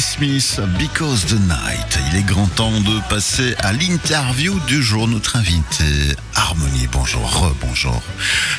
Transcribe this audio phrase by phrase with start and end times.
[0.00, 1.98] Smith, Because the Night.
[2.10, 5.06] Il est grand temps de passer à l'interview du jour.
[5.06, 5.84] Notre invité,
[6.34, 8.00] Harmonie, bonjour, bonjour.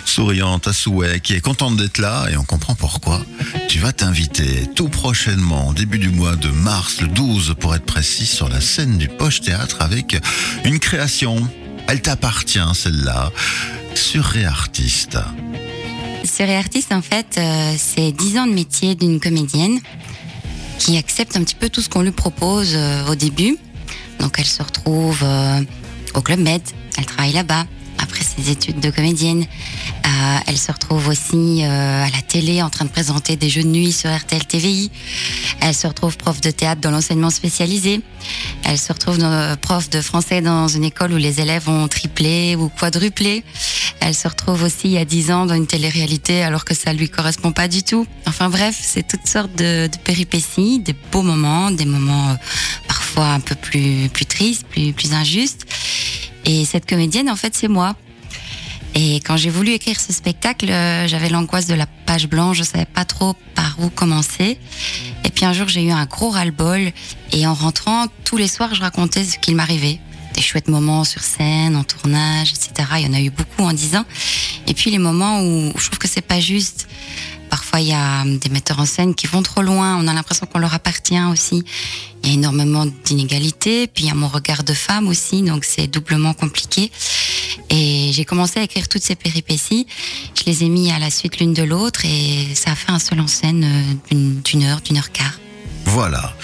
[0.06, 3.26] Souriante à souhait, qui est contente d'être là et on comprend pourquoi.
[3.68, 8.28] Tu vas t'inviter tout prochainement, début du mois de mars, le 12 pour être précis,
[8.28, 10.16] sur la scène du Poche Théâtre avec
[10.66, 11.36] une création.
[11.88, 13.32] Elle t'appartient, celle-là.
[13.96, 15.18] Surréartiste.
[16.24, 19.80] Surréartiste, en fait, euh, c'est 10 ans de métier d'une comédienne
[20.84, 23.58] qui accepte un petit peu tout ce qu'on lui propose euh, au début.
[24.20, 25.62] Donc elle se retrouve euh,
[26.14, 26.62] au Club Med,
[26.98, 27.66] elle travaille là-bas
[28.04, 29.46] après ses études de comédienne.
[30.06, 33.68] Euh, elle se retrouve aussi à la télé en train de présenter des jeux de
[33.68, 34.92] nuit sur RTL TVI.
[35.62, 38.02] Elle se retrouve prof de théâtre dans l'enseignement spécialisé.
[38.64, 39.18] Elle se retrouve
[39.62, 43.44] prof de français dans une école où les élèves ont triplé ou quadruplé.
[44.06, 47.52] Elle se retrouve aussi a 10 ans dans une télé-réalité alors que ça lui correspond
[47.52, 48.06] pas du tout.
[48.28, 52.36] Enfin bref, c'est toutes sortes de, péripéties, des beaux moments, des moments euh,
[52.88, 55.66] parfois un peu plus, plus tristes, plus, plus injustes.
[56.46, 57.96] Et cette comédienne, en fait, c'est moi.
[58.96, 62.64] Et quand j'ai voulu écrire ce spectacle, euh, j'avais l'angoisse de la page blanche, je
[62.64, 64.60] savais pas trop par où commencer.
[65.26, 66.92] Et puis un jour, j'ai eu un gros ras-le-bol
[67.32, 70.00] et en rentrant, tous les soirs, je racontais ce qu'il m'arrivait
[70.34, 72.90] des chouettes moments sur scène, en tournage, etc.
[72.98, 74.06] Il y en a eu beaucoup en dix ans.
[74.68, 76.88] Et puis les moments où je trouve que c'est pas juste.
[77.74, 79.98] Parfois, il y a des metteurs en scène qui vont trop loin.
[79.98, 81.64] On a l'impression qu'on leur appartient aussi.
[82.22, 83.88] Il y a énormément d'inégalités.
[83.88, 86.92] Puis il y a mon regard de femme aussi, donc c'est doublement compliqué.
[87.72, 89.88] Et j'ai commencé à écrire toutes ces péripéties.
[90.36, 93.00] Je les ai mis à la suite l'une de l'autre et ça a fait un
[93.00, 94.14] seul en scène euh,
[94.44, 95.40] d'une heure, d'une heure quart.
[95.86, 96.36] Voilà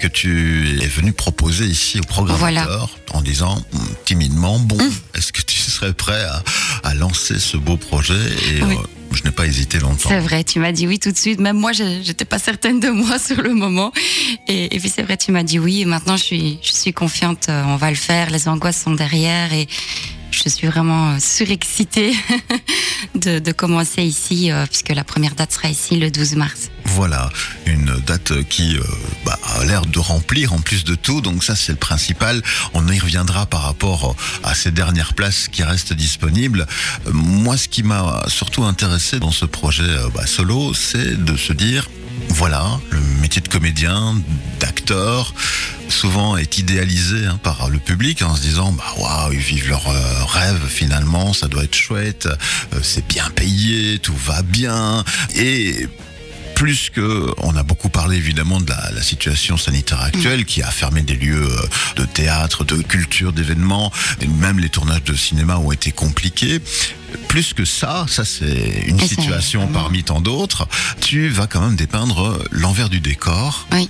[0.00, 4.90] que tu es venu proposer ici au programmateur en disant hmm, timidement bon, mmh.
[5.14, 6.42] est-ce que tu serais prêt à,
[6.82, 8.14] à lancer ce beau projet
[8.50, 8.74] et oui.
[8.74, 10.08] euh, je n'ai pas hésité longtemps.
[10.08, 11.38] C'est vrai, tu m'as dit oui tout de suite.
[11.40, 13.92] Même moi, je n'étais pas certaine de moi sur le moment.
[14.48, 15.82] Et, et puis c'est vrai, tu m'as dit oui.
[15.82, 17.46] Et maintenant, je suis, je suis confiante.
[17.48, 18.30] On va le faire.
[18.30, 19.68] Les angoisses sont derrière et
[20.32, 22.14] je suis vraiment surexcitée
[23.14, 26.70] de, commencer ici, euh, puisque la première date sera ici le 12 mars.
[26.84, 27.30] Voilà,
[27.66, 28.82] une date qui euh,
[29.24, 32.42] bah, a l'air de remplir en plus de tout, donc ça c'est le principal.
[32.74, 36.66] On y reviendra par rapport à ces dernières places qui restent disponibles.
[37.06, 41.36] Euh, moi, ce qui m'a surtout intéressé dans ce projet euh, bah, solo, c'est de
[41.36, 41.88] se dire,
[42.28, 44.16] voilà, le métier de comédien,
[44.60, 45.34] d'acteur,
[45.92, 49.88] souvent est idéalisé hein, par le public en se disant bah waouh ils vivent leur
[49.88, 52.26] euh, rêve finalement ça doit être chouette
[52.72, 55.04] euh, c'est bien payé tout va bien
[55.36, 55.86] et
[56.54, 60.70] plus que on a beaucoup parlé évidemment de la, la situation sanitaire actuelle qui a
[60.70, 61.66] fermé des lieux euh,
[61.96, 66.60] de théâtre, de culture, d'événements, et même les tournages de cinéma ont été compliqués.
[67.26, 70.68] Plus que ça, ça c'est une Et situation parmi tant d'autres.
[71.00, 73.66] Tu vas quand même dépeindre l'envers du décor.
[73.72, 73.88] Oui.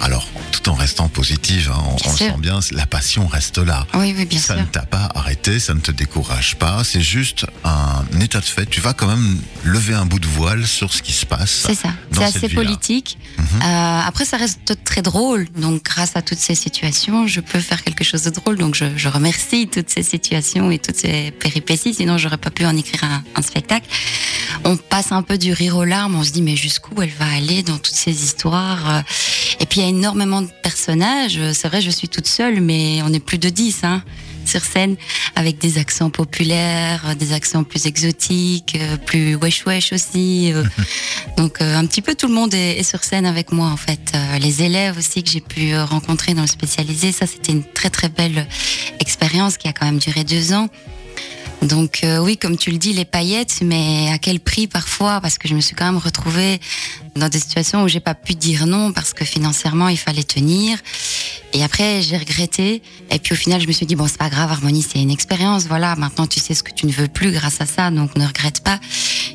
[0.00, 3.86] Alors, tout en restant positive, hein, on, on le sent bien, la passion reste là.
[3.94, 4.62] Oui, oui, bien ça sûr.
[4.62, 8.66] ne t'a pas arrêté, ça ne te décourage pas, c'est juste un état de fait.
[8.66, 11.64] Tu vas quand même lever un bout de voile sur ce qui se passe.
[11.66, 13.18] C'est ça, c'est assez politique.
[13.38, 13.64] Mm -hmm.
[13.64, 15.48] euh, après, ça reste très drôle.
[15.56, 18.56] Donc, grâce à toutes ces situations, je peux faire quelque chose de drôle.
[18.58, 21.94] Donc, je, je remercie toutes ces situations et toutes ces péripéties.
[21.94, 23.88] Sinon, j'aurais pas pu en écrire un, un spectacle.
[24.64, 26.14] On passe un peu du rire aux larmes.
[26.20, 29.04] On se dit, mais jusqu'où elle va aller dans toutes ces histoires?
[29.60, 31.40] Et puis, a énormément de personnages.
[31.52, 34.02] C'est vrai, je suis toute seule, mais on est plus de 10 hein,
[34.44, 34.96] sur scène,
[35.34, 40.52] avec des accents populaires, des accents plus exotiques, plus wesh wesh aussi.
[41.36, 44.12] Donc, un petit peu tout le monde est, sur scène avec moi, en fait.
[44.40, 48.08] Les élèves aussi que j'ai pu rencontrer dans le spécialisé, ça, c'était une très, très
[48.08, 48.46] belle
[49.00, 50.68] expérience qui a quand même duré deux ans.
[51.62, 55.20] Donc euh, oui, comme tu le dis, les paillettes, mais à quel prix parfois?
[55.20, 56.60] Parce que je me suis quand même retrouvée
[57.16, 60.78] dans des situations où j'ai pas pu dire non parce que financièrement il fallait tenir.
[61.54, 62.82] Et après j'ai regretté.
[63.10, 65.10] Et puis au final je me suis dit bon c'est pas grave, Harmonie c'est une
[65.10, 65.66] expérience.
[65.66, 68.26] Voilà, maintenant tu sais ce que tu ne veux plus grâce à ça, donc ne
[68.26, 68.78] regrette pas.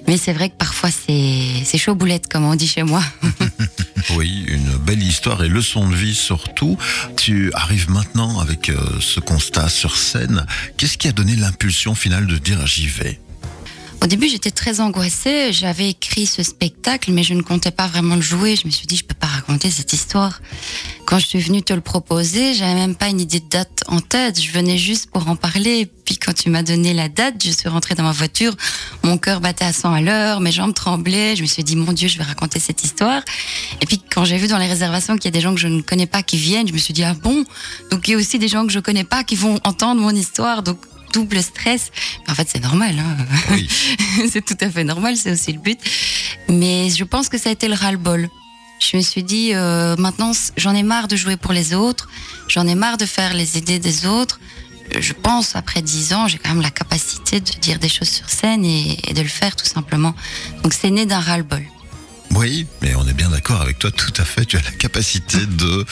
[0.08, 3.02] Mais c'est vrai que parfois c'est c'est chaud boulette comme on dit chez moi.
[4.12, 6.78] oui, une belle histoire et leçon de vie surtout.
[7.18, 10.46] Tu arrives maintenant avec euh, ce constat sur scène.
[10.78, 13.20] Qu'est-ce qui a donné l'impulsion finale de dire j'y vais?
[14.02, 15.54] Au début, j'étais très angoissée.
[15.54, 18.56] J'avais écrit ce spectacle, mais je ne comptais pas vraiment le jouer.
[18.56, 20.42] Je me suis dit, je peux pas raconter cette histoire.
[21.06, 24.00] Quand je suis venue te le proposer, j'avais même pas une idée de date en
[24.00, 24.42] tête.
[24.42, 25.88] Je venais juste pour en parler.
[26.06, 28.56] Puis quand tu m'as donné la date, je suis rentrée dans ma voiture.
[29.04, 31.36] Mon cœur battait à 100 à l'heure, mes jambes tremblaient.
[31.36, 33.22] Je me suis dit, mon Dieu, je vais raconter cette histoire.
[33.82, 35.68] Et puis quand j'ai vu dans les réservations qu'il y a des gens que je
[35.68, 37.46] ne connais pas qui viennent, je me suis dit, ah bon?
[37.92, 40.16] Donc il y a aussi des gens que je connais pas qui vont entendre mon
[40.16, 40.64] histoire.
[40.64, 40.80] Donc
[41.14, 41.92] double stress.
[42.28, 42.96] En fait, c'est normal.
[43.00, 43.18] Hein
[43.52, 43.68] oui.
[44.32, 45.80] c'est tout à fait normal, c'est aussi le but.
[46.50, 48.30] Mais je pense que ça a été le ras-le-bol.
[48.80, 52.10] Je Je me suis dit, euh, maintenant, j'en ai marre de jouer pour les autres,
[52.48, 54.40] j'en ai marre de faire les idées des autres.
[55.00, 58.30] Je pense, après dix ans, j'ai quand même la capacité de dire des choses sur
[58.30, 60.14] scène et, et de le faire tout simplement.
[60.64, 61.64] Donc c'est né d'un ras-le-bol.
[62.42, 64.46] Oui, mais on est bien d'accord avec toi, tout à fait.
[64.46, 65.86] Tu as la capacité de.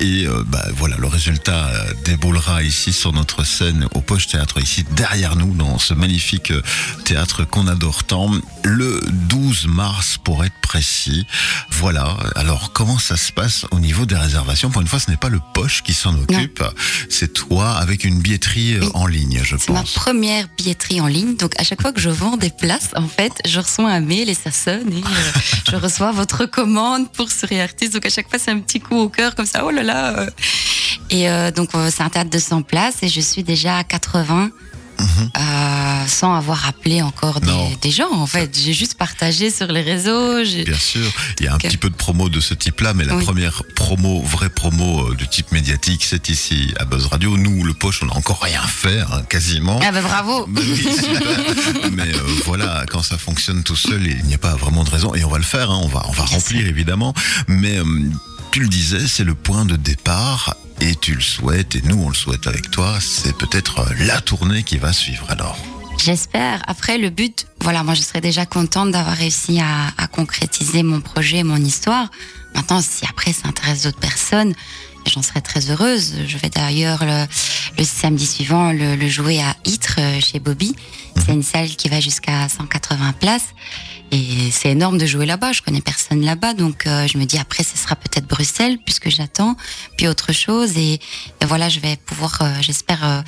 [0.00, 4.58] Et euh, bah, voilà, le résultat euh, déboulera ici sur notre scène au Poche Théâtre,
[4.62, 6.62] ici derrière nous, dans ce magnifique euh,
[7.04, 8.30] théâtre qu'on adore tant.
[8.64, 11.26] Le 12 mars, pour être précis.
[11.70, 12.16] Voilà.
[12.34, 14.70] Alors, comment ça se passe au niveau des réservations?
[14.70, 16.62] Pour une fois, ce n'est pas le Poche qui s'en occupe.
[17.10, 18.88] C'est toi avec une billetterie Oui.
[18.94, 19.92] en ligne, je C'est ma pense.
[19.92, 21.36] première billetterie en ligne.
[21.36, 24.30] Donc, à chaque fois que je vends des places, en fait, je reçois un mail
[24.30, 24.90] et ça sonne.
[24.92, 27.92] Et euh, je reçois votre commande pour Souris Artiste.
[27.94, 29.64] Donc, à chaque fois, c'est un petit coup au cœur comme ça.
[29.64, 30.18] Oh là là.
[30.18, 30.30] euh.
[31.10, 33.84] Et euh, donc, euh, c'est un théâtre de 100 places et je suis déjà à
[33.84, 34.50] 80.
[35.00, 39.82] Euh, sans avoir appelé encore des, des gens en fait j'ai juste partagé sur les
[39.82, 43.04] réseaux Bien sûr, il y a un petit peu de promo de ce type-là, mais
[43.04, 43.24] la Oui.
[43.24, 47.36] première promo, vraie promo euh, du type médiatique, c'est ici à Buzz Radio.
[47.36, 49.78] Nous, le poche, on n'a encore rien fait, hein, quasiment.
[49.82, 51.90] ah ben bravo Mais oui, super.
[51.92, 55.14] Mais, euh, voilà, quand ça fonctionne tout seul, il n'y a pas vraiment de raison.
[55.14, 57.14] Et on va le faire, hein, on va, on va Bien remplir évidemment.
[57.48, 57.84] Mais euh,
[58.52, 60.54] tu le disais, c'est le point de départ.
[60.80, 64.20] Et tu le souhaites, et nous on le souhaite avec toi, c'est peut-être euh, la
[64.20, 65.58] tournée qui va suivre alors.
[65.98, 66.62] J'espère.
[66.66, 71.02] Après, le but, voilà, moi, je serais déjà contente d'avoir réussi à, à concrétiser mon
[71.02, 72.10] projet, mon histoire.
[72.54, 74.54] Maintenant, si après ça intéresse d'autres personnes,
[75.06, 76.14] j'en serais très heureuse.
[76.26, 77.26] Je vais d'ailleurs le,
[77.78, 80.74] le samedi suivant le, le jouer à Ytre euh, chez Bobby.
[81.16, 83.48] C'est une salle qui va jusqu'à 180 places.
[84.12, 85.52] Et c'est énorme de jouer là-bas.
[85.52, 86.54] Je connais personne là-bas.
[86.54, 89.56] Donc, euh, je me dis après, ce sera peut-être Bruxelles, puisque j'attends,
[89.96, 90.76] puis autre chose.
[90.76, 93.20] Et, et voilà, je vais pouvoir, euh, j'espère, euh,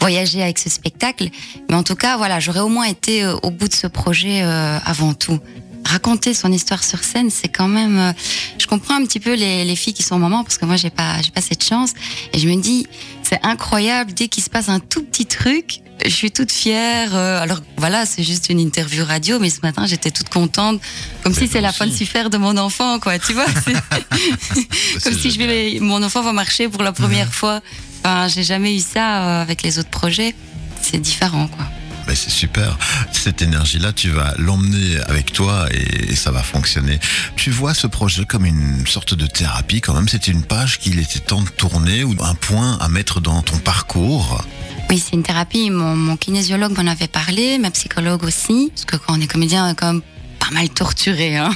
[0.00, 1.28] voyager avec ce spectacle.
[1.68, 5.14] Mais en tout cas, voilà, j'aurais au moins été au bout de ce projet avant
[5.14, 5.38] tout.
[5.84, 7.98] Raconter son histoire sur scène, c'est quand même.
[7.98, 8.12] euh,
[8.58, 10.90] je comprends un petit peu les, les filles qui sont mamans parce que moi, j'ai
[10.90, 11.92] pas, j'ai pas cette chance.
[12.32, 12.86] Et je me dis,
[13.22, 15.80] c'est incroyable dès qu'il se passe un tout petit truc.
[16.04, 17.14] Je suis toute fière.
[17.14, 20.80] euh, alors voilà, c'est juste une interview radio, mais ce matin j'étais toute contente,
[21.22, 23.18] comme Mais si c'est la fin de super de mon enfant, quoi.
[23.18, 27.60] Tu vois, c'est- comme si je vais, mon enfant va marcher pour la première fois.
[28.04, 30.34] Enfin, j'ai jamais eu ça euh, avec les autres projets.
[30.82, 31.66] C'est différent, quoi.
[32.10, 32.76] Ben, c'est super.
[33.12, 36.98] Cette énergie-là, tu vas l'emmener avec toi et, et ça va fonctionner.
[37.36, 40.08] Tu vois ce projet comme une sorte de thérapie quand même.
[40.08, 43.58] C'était une page qu'il était temps de tourner ou un point à mettre dans ton
[43.58, 44.42] parcours?
[44.90, 45.70] Oui, c'est une thérapie.
[45.70, 49.66] Mon, mon kinésiologue m'en avait parlé, ma psychologue aussi, parce que quand on est comédien,
[49.66, 50.02] on est quand même
[50.40, 51.36] pas mal torturé.
[51.36, 51.52] Hein.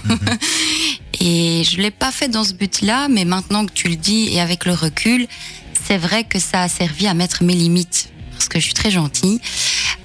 [1.21, 4.41] Et je l'ai pas fait dans ce but-là, mais maintenant que tu le dis et
[4.41, 5.27] avec le recul,
[5.85, 8.93] c'est vrai que ça a servi à mettre mes limites, parce que je suis très
[8.93, 9.41] gentille,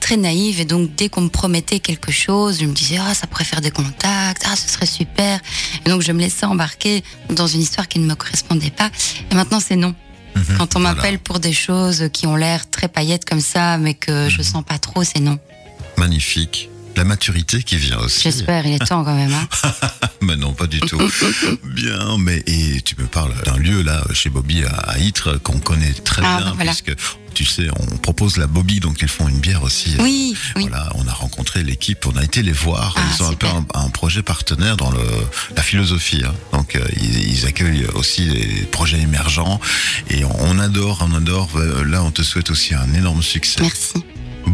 [0.09, 3.27] très naïve, et donc dès qu'on me promettait quelque chose, je me disais ah ça
[3.27, 5.39] pourrait faire des contacts, ah ce serait super,
[5.85, 8.89] et donc je me laissais embarquer dans une histoire qui ne me correspondait pas.
[9.31, 9.93] Et maintenant c'est non.
[10.57, 10.95] Quand on Voilà.
[10.95, 14.63] m'appelle pour des choses qui ont l'air très paillettes comme ça, mais que je sens
[14.65, 15.37] pas trop, c'est non.
[15.97, 16.69] Magnifique.
[16.95, 18.23] La maturité qui vient aussi.
[18.23, 19.31] J'espère, il est temps quand même.
[19.33, 19.71] Hein.
[20.21, 20.99] Mais non, pas du tout.
[21.63, 25.59] bien, mais et tu me parles d'un lieu là chez Bobby à, à Ytre qu'on
[25.59, 26.71] connaît très Ah, bien bah, voilà.
[26.73, 26.93] puisque
[27.33, 29.95] tu sais, on propose la Bobby donc ils font une bière aussi.
[29.99, 30.61] Oui, oui.
[30.67, 32.93] Voilà, on a rencontré l'équipe, on a été les voir.
[32.97, 35.03] Ah, ils ont un peu un, un projet partenaire dans le,
[35.55, 36.21] la philosophie.
[36.25, 36.33] hein.
[36.53, 39.59] Donc euh, ils, ils accueillent aussi des projets émergents
[40.09, 41.49] et on, on adore, on adore.
[41.55, 43.61] Euh, Là, on te souhaite aussi un énorme succès.
[43.61, 43.93] Merci.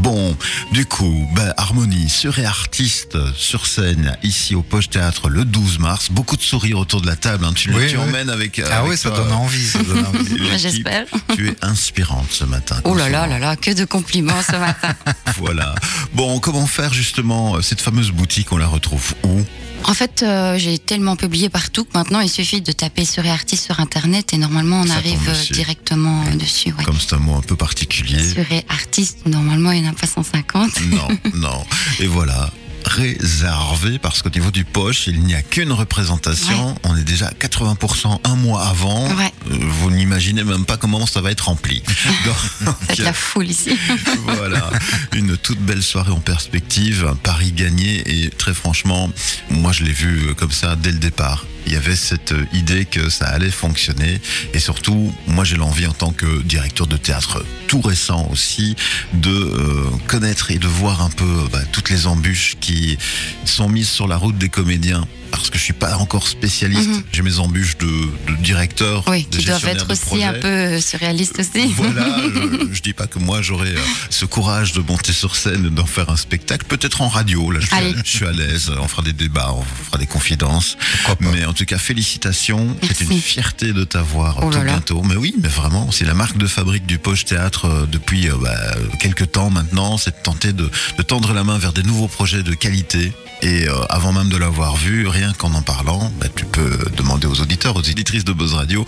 [0.06, 0.38] Bon,
[0.72, 5.80] du coup, ben, Harmonie, sur et artiste sur scène ici au Poche Théâtre le 12
[5.80, 6.10] mars.
[6.12, 7.44] Beaucoup de sourires autour de la table.
[7.44, 7.54] hein.
[7.56, 8.04] Tu, Oui, tu oui.
[8.04, 8.60] emmènes avec.
[8.60, 9.66] Ah avec oui, ça toi, donne envie.
[9.66, 10.30] Ça donne envie.
[10.38, 10.60] l'équipe.
[10.60, 11.06] J'espère.
[11.36, 12.80] Tu es inspirante ce matin.
[12.84, 14.94] Oh là là là là, que de compliments ce matin.
[15.40, 15.74] Voilà.
[16.14, 19.42] Bon, comment faire justement euh, cette fameuse boutique On la retrouve où?
[19.88, 23.66] En fait, euh, j'ai tellement publié partout que maintenant il suffit de taper sur artiste
[23.66, 26.70] sur internet et normalement on Ça arrive euh, directement euh, dessus.
[26.70, 26.84] Ouais.
[26.84, 28.18] Comme c'est un mot un peu particulier.
[28.28, 30.82] Sur artiste, normalement il n'y en a pas 150.
[30.90, 31.64] Non, non.
[32.00, 32.50] Et voilà.
[32.86, 36.76] Réservé parce qu'au niveau du poche, il n'y a qu'une représentation.
[36.84, 39.08] On est déjà à 80% un mois avant.
[39.16, 39.34] Ouais.
[39.52, 41.82] Euh, Vous n'imaginez même pas comment ça va être rempli.
[42.66, 43.78] Donc, la foule ici.
[44.26, 44.70] voilà,
[45.14, 49.10] une toute belle soirée en perspective, un pari gagné et très franchement,
[49.50, 51.46] moi je l'ai vu comme ça dès le départ.
[51.66, 54.20] Il y avait cette euh, idée que ça allait fonctionner.
[54.54, 58.76] Et surtout, moi j'ai l'envie en tant que directeur de théâtre tout récent aussi
[59.14, 62.98] de euh, connaître et de voir un peu bah, toutes les embûches qui
[63.46, 66.90] sont mises sur la route des comédiens parce que je suis pas encore spécialiste.
[66.90, 67.04] Mhm.
[67.12, 71.40] J'ai mes embûches de, de directeur, Oui, de qui doivent être aussi un peu surréalistes
[71.40, 71.74] aussi.
[71.76, 73.80] Voilà, je, je dis pas que moi j'aurais euh,
[74.10, 76.66] ce courage de monter sur scène et d'en faire un spectacle.
[76.68, 79.54] Peut-être en radio, là je suis, à, je suis à l'aise, on fera des débats,
[79.54, 80.78] on fera des confidences.
[81.04, 82.76] Pourquoi pas Mais en tout cas, félicitations.
[82.84, 85.02] C'est une fierté de t'avoir Oh tout bientôt.
[85.04, 88.36] Mais oui, mais vraiment, c'est la marque de fabrique du Poche Théâtre euh, depuis euh,
[88.42, 88.56] bah,
[89.00, 89.98] quelques temps maintenant.
[89.98, 93.12] C'est de tenter de, de tendre la main vers des nouveaux projets de qualité.
[93.42, 97.28] Et euh, avant même de l'avoir vu, rien qu'en en parlant, bah, tu peux demander
[97.28, 98.86] aux auditeurs, aux éditrices de Buzz Radio,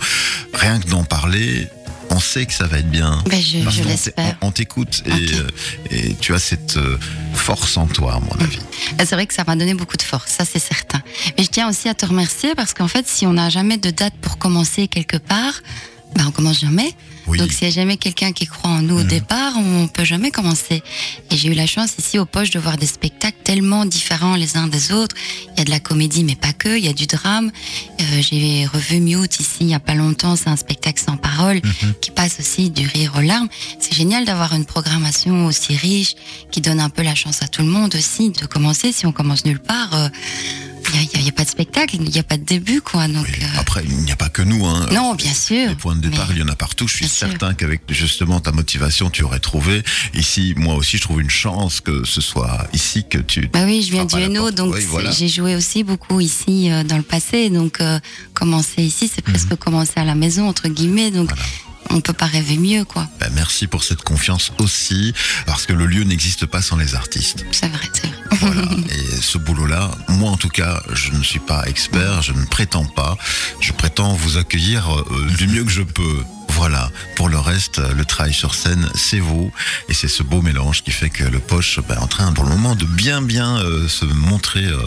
[0.54, 1.68] rien que d'en parler,
[2.10, 3.22] on sait que ça va être bien.
[3.28, 4.36] Ben, je l'espère.
[4.40, 5.46] on t'écoute et, euh,
[5.90, 6.98] et tu as cette euh,
[7.34, 8.58] force en toi, à mon avis.
[8.98, 11.02] Ah, C'est vrai que ça m'a donné beaucoup de force, ça c'est certain.
[11.36, 13.90] Mais je tiens aussi à te remercier parce qu'en fait, si on n'a jamais de
[13.90, 15.54] date pour commencer quelque part,
[16.14, 16.94] ben on commence jamais.
[17.26, 17.38] Oui.
[17.38, 20.30] Donc s'il n'y a jamais quelqu'un qui croit en nous au départ, on peut jamais
[20.30, 20.82] commencer.
[21.30, 24.56] Et j'ai eu la chance ici au Poche de voir des spectacles tellement différents les
[24.56, 25.14] uns des autres.
[25.52, 26.78] Il y a de la comédie, mais pas que.
[26.78, 27.50] Il y a du drame.
[28.00, 30.36] Euh, j'ai revu Mute ici il y a pas longtemps.
[30.36, 31.60] C'est un spectacle sans parole
[32.00, 33.48] qui passe aussi du rire aux larmes.
[33.78, 36.14] C'est génial d'avoir une programmation aussi riche
[36.50, 38.92] qui donne un peu la chance à tout le monde aussi de commencer.
[38.92, 40.08] Si on commence nulle part, euh,
[41.14, 43.06] il n'y a, pas de spectacle, il n'y a pas de début, quoi.
[43.08, 43.42] Donc, Oui.
[43.44, 44.64] euh, Après, il n'y a pas que nous.
[44.66, 44.86] Hein.
[44.92, 45.68] non, bien sûr.
[45.68, 46.86] Les points de départ, Mais- il y en a partout.
[46.88, 49.82] Je suis Bien certain qu'avec justement ta motivation, tu aurais trouvé.
[50.14, 53.48] Ici, moi aussi, je trouve une chance que ce soit ici que tu.
[53.52, 55.10] Bah oui, je viens du Hainaut, donc Oui, c'est- voilà.
[55.10, 57.50] j'ai joué aussi beaucoup ici euh, dans le passé.
[57.50, 57.98] Donc euh,
[58.34, 61.10] commencer ici, c'est presque commencer à la maison entre guillemets.
[61.10, 61.36] Donc Mhm.
[61.36, 61.52] Voilà.
[61.90, 63.08] On peut pas rêver mieux, quoi.
[63.20, 65.14] Ben, merci pour cette confiance aussi,
[65.46, 67.44] parce que le lieu n'existe pas sans les artistes.
[67.52, 68.16] C'est vrai, c'est vrai.
[68.40, 68.62] Voilà.
[68.90, 72.84] Et ce boulot-là, moi en tout cas, je ne suis pas expert, je ne prétends
[72.84, 73.16] pas.
[73.60, 76.24] Je prétends vous accueillir euh, du mieux que je peux.
[76.50, 76.90] Voilà.
[77.14, 79.52] Pour le reste, le travail sur scène, c'est vous.
[79.88, 82.44] Et c'est ce beau mélange qui fait que le poche ben, est en train, pour
[82.44, 84.78] le moment, de bien, bien euh, se montrer euh,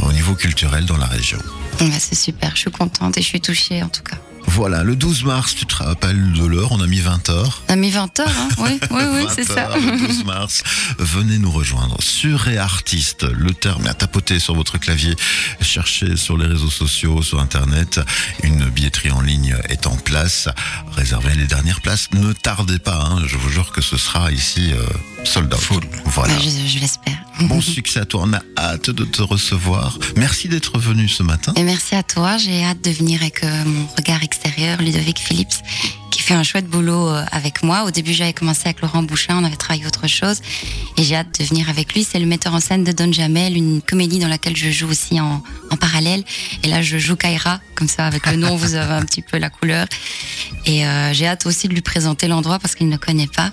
[0.00, 1.38] au niveau culturel dans la région.
[1.80, 2.50] Ouais, c'est super.
[2.54, 4.18] Je suis contente et je suis touchée en tout cas.
[4.46, 4.82] Voilà.
[4.82, 7.62] Le 12 mars, tu te rappelles de l'heure, on a mis 20 heures.
[7.68, 9.68] On a mis 20 heures, hein Oui, oui, oui, 20 c'est ça.
[9.76, 10.62] Le 12 mars,
[10.98, 11.96] venez nous rejoindre.
[12.00, 15.14] Sur et artiste, le terme à tapoter sur votre clavier,
[15.60, 18.00] cherchez sur les réseaux sociaux, sur internet.
[18.42, 20.48] Une billetterie en ligne est en place.
[20.92, 22.08] Réservez les dernières places.
[22.12, 23.22] Ne tardez pas, hein.
[23.26, 24.86] je vous jure que ce sera ici euh,
[25.24, 25.60] sold out.
[25.60, 25.84] Full.
[26.06, 26.34] Voilà.
[26.38, 27.18] Je l'espère.
[27.40, 29.98] Bon succès à toi, on a hâte de te recevoir.
[30.16, 31.52] Merci d'être venu ce matin.
[31.56, 32.36] Et merci à toi.
[32.36, 35.54] J'ai hâte de venir avec euh, mon regard extérieur, Ludovic Phillips,
[36.10, 37.84] qui fait un chouette boulot euh, avec moi.
[37.84, 40.40] Au début, j'avais commencé avec Laurent Bouchin, on avait travaillé autre chose.
[40.96, 42.04] Et j'ai hâte de venir avec lui.
[42.04, 45.20] C'est le metteur en scène de Don Jamel, une comédie dans laquelle je joue aussi
[45.20, 46.22] en, en parallèle.
[46.62, 47.60] Et là, je joue Kaira.
[47.74, 49.86] Comme ça, avec le nom, vous avez un petit peu la couleur.
[50.66, 53.50] Et euh, j'ai hâte aussi de lui présenter l'endroit parce qu'il ne connaît pas.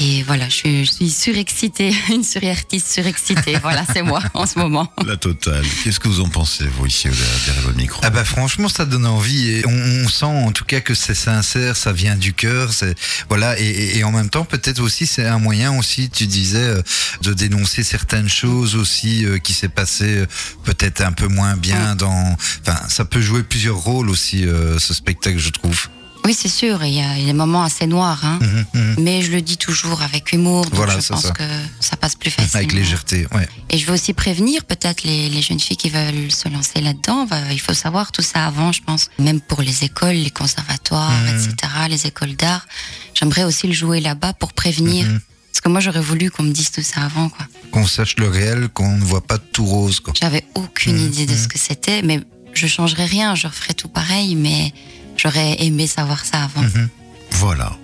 [0.00, 3.56] Et voilà, je suis, je suis surexcitée, une surartiste surexcitée.
[3.62, 4.92] voilà, c'est moi en ce moment.
[5.06, 5.64] La totale.
[5.82, 8.00] Qu'est-ce que vous en pensez, vous, ici, derrière votre micro?
[8.04, 9.70] Ah bah franchement ça donne envie et on,
[10.04, 12.94] on sent en tout cas que c'est sincère, ça vient du cœur, c'est
[13.28, 16.58] voilà et, et- et en même temps peut-être aussi c'est un moyen aussi tu disais
[16.58, 16.82] euh,
[17.22, 20.26] de dénoncer certaines choses aussi euh, qui s'est passé euh,
[20.64, 22.36] peut-être un peu moins bien dans
[22.66, 25.88] enfin ça peut jouer plusieurs rôles aussi euh, ce spectacle je trouve.
[26.26, 28.38] Oui, c'est sûr, il y a des moments assez noirs, hein.
[28.40, 28.96] Mhm, mhm.
[29.00, 31.30] mais je le dis toujours avec humour, donc Voilà, je pense ça.
[31.32, 31.42] que
[31.80, 32.54] ça passe plus facilement.
[32.56, 33.46] Avec légèreté, ouais.
[33.68, 37.26] Et je veux aussi prévenir peut-être les, les jeunes filles qui veulent se lancer là-dedans.
[37.52, 39.10] il faut savoir tout ça avant, je pense.
[39.18, 41.28] Même pour les écoles, les conservatoires, Mhm.
[41.50, 42.66] etc., les écoles d'art.
[43.14, 45.06] J'aimerais aussi le jouer là-bas pour prévenir.
[45.52, 47.46] Parce que moi, j'aurais voulu qu'on me dise tout ça avant, quoi.
[47.70, 50.12] Qu'on sache le réel, qu'on ne voit pas tout rose quoi.
[50.18, 52.20] J'avais aucune idée de ce que c'était, mais
[52.54, 54.72] je changerais rien, je referais tout pareil, mais
[55.16, 56.62] j'aurais aimé savoir ça avant.
[56.62, 56.88] Mhm.
[57.32, 57.76] Voilà.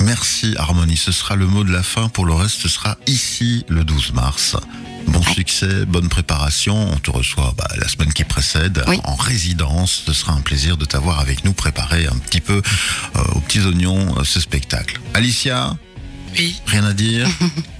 [0.00, 2.08] Merci Harmonie, ce sera le mot de la fin.
[2.08, 4.56] Pour le reste, ce sera ici le 12 mars.
[5.06, 5.34] Bon Ouais.
[5.34, 6.74] succès, bonne préparation.
[6.92, 9.00] On te reçoit bah, la semaine qui précède Oui.
[9.04, 10.02] en résidence.
[10.06, 12.62] Ce sera un plaisir de t'avoir avec nous, préparer un petit peu
[13.16, 15.00] euh, aux petits oignons euh, ce spectacle.
[15.14, 15.76] Alicia,
[16.36, 16.60] Oui.
[16.66, 17.28] rien à dire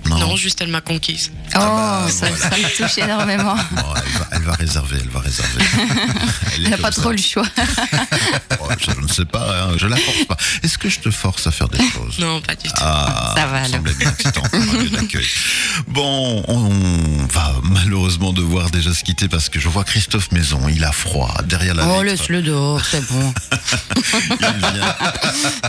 [0.09, 1.31] Non, juste elle m'a conquise.
[1.55, 2.51] Oh, bah, ça, voilà.
[2.51, 3.55] ça me touche énormément.
[3.73, 5.65] Bon, elle, va, elle va réserver, elle va réserver.
[6.57, 7.01] Elle n'a pas ça.
[7.01, 7.47] trop le choix.
[8.61, 10.37] Oh, je ne sais pas, hein, je la force pas.
[10.63, 12.19] Est-ce que je te force à faire des choses?
[12.19, 12.75] Non, pas du tout.
[12.77, 14.13] Ah, Ça va, semblait bien.
[15.89, 20.85] Bon, on va malheureusement devoir déjà se quitter parce que je vois Christophe Maison, il
[20.85, 22.05] a froid derrière la Oh, vitre.
[22.05, 23.33] laisse-le dehors, c'est bon.
[24.31, 24.95] Il vient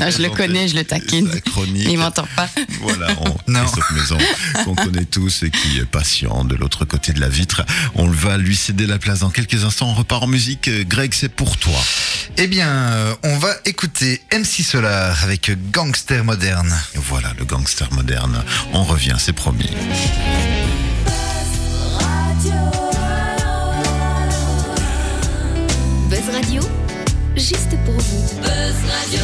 [0.01, 1.29] Non, je le connais, je le taquine.
[1.75, 2.49] Il m'entend pas.
[2.81, 3.61] Voilà, on, non.
[3.61, 4.17] Christophe Maison,
[4.63, 7.63] qu'on connaît tous et qui est patient de l'autre côté de la vitre.
[7.95, 9.89] On va lui céder la place dans quelques instants.
[9.89, 10.69] On repart en musique.
[10.87, 11.79] Greg, c'est pour toi.
[12.37, 16.73] Eh bien, euh, on va écouter MC Solar avec Gangster Moderne.
[16.95, 18.43] Voilà, le Gangster Moderne.
[18.73, 19.69] On revient, c'est promis.
[26.09, 26.19] Buzz
[27.35, 28.41] juste pour vous.
[28.41, 29.19] Buzz Radio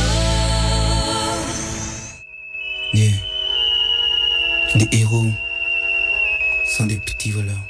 [4.79, 5.33] des héros
[6.63, 7.68] sont des petits voleurs.